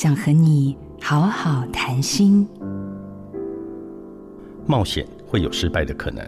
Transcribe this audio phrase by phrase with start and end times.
[0.00, 2.48] 想和你好好谈心。
[4.64, 6.24] 冒险会有失败的可能，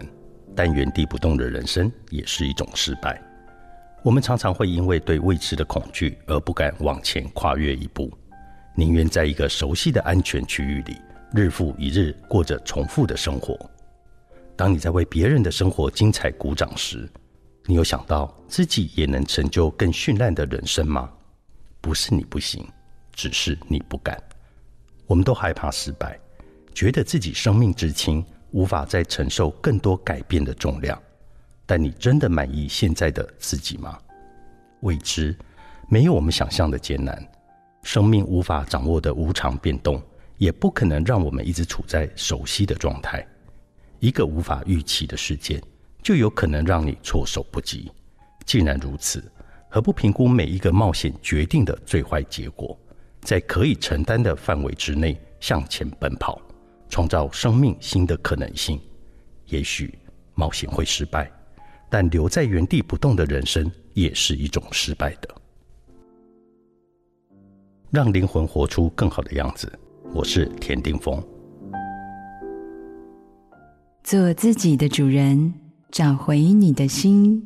[0.53, 3.17] 但原地不动的人生也是一种失败。
[4.03, 8.11] 我们常常会因为对未知的恐惧而不敢往前跨越一步，
[8.75, 10.97] 宁愿在一个熟悉的安全区域里
[11.33, 13.57] 日复一日过着重复的生活。
[14.57, 17.09] 当你在为别人的生活精彩鼓掌时，
[17.67, 21.09] 你有想到自己也能成就更绚烂的人生吗？
[21.79, 22.67] 不是你不行，
[23.13, 24.21] 只是你不敢。
[25.07, 26.19] 我们都害怕失败，
[26.73, 31.01] 觉得自己生命之轻，无法再承受更多改变的重量。
[31.65, 33.97] 但你真的满意现在的自己吗？
[34.81, 35.37] 未知
[35.87, 37.25] 没有我们想象的艰难，
[37.83, 40.01] 生命无法掌握的无常变动，
[40.37, 43.25] 也不可能让我们一直处在熟悉的状态。
[43.99, 45.61] 一个无法预期的事件，
[46.01, 47.91] 就有可能让你措手不及。
[48.45, 49.23] 既然如此，
[49.69, 52.77] 何不评估每一个冒险决定的最坏结果，
[53.21, 56.41] 在可以承担的范围之内向前奔跑，
[56.89, 58.79] 创造生命新的可能性？
[59.47, 59.93] 也许
[60.33, 61.31] 冒险会失败。
[61.93, 65.27] 但留在原地不动的人生也是一种失败的。
[67.89, 69.69] 让灵魂活出更好的样子。
[70.13, 71.21] 我是田定峰。
[74.05, 75.53] 做自己的主人，
[75.91, 77.45] 找回你的心。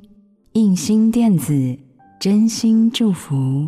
[0.53, 1.77] 印心电子，
[2.19, 3.67] 真心祝福。